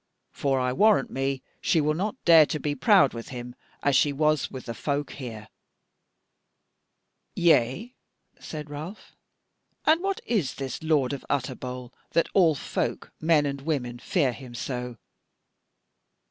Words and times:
For 0.31 0.59
I 0.59 0.73
warrant 0.73 1.11
me 1.11 1.43
that 1.59 1.67
she 1.67 1.79
will 1.79 1.93
not 1.93 2.15
dare 2.25 2.47
to 2.47 2.59
be 2.59 2.73
proud 2.73 3.13
with 3.13 3.29
him, 3.29 3.53
as 3.83 3.95
she 3.95 4.11
was 4.11 4.49
with 4.49 4.65
the 4.65 4.73
folk 4.73 5.11
here." 5.11 5.47
"Yea," 7.35 7.93
said 8.39 8.71
Ralph, 8.71 9.15
"and 9.85 10.01
what 10.01 10.19
is 10.25 10.55
this 10.55 10.81
lord 10.81 11.13
of 11.13 11.23
Utterbol 11.29 11.93
that 12.13 12.29
all 12.33 12.55
folk, 12.55 13.11
men 13.21 13.45
and 13.45 13.61
women, 13.61 13.99
fear 13.99 14.33
him 14.33 14.55
so?" 14.55 14.97